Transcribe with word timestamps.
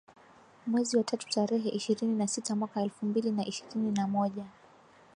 mwezi 0.67 0.97
wa 0.97 1.03
tatu 1.03 1.29
tarehe 1.29 1.69
ishirini 1.69 2.15
na 2.17 2.27
sita 2.27 2.55
mwaka 2.55 2.81
elfu 2.81 3.05
mbili 3.05 3.31
na 3.31 3.45
ishirini 3.45 3.91
na 3.91 4.07
moja 4.07 4.45